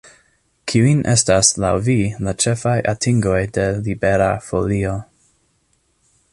[0.71, 1.97] Kiuj estas laŭ vi
[2.29, 4.99] la ĉefaj atingoj de Libera Folio?